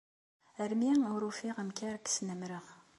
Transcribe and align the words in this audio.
Armi 0.63 0.91
ur 1.13 1.21
ufiɣ 1.29 1.55
amek 1.61 1.79
ara 1.87 1.97
k-snamreɣ. 1.99 2.65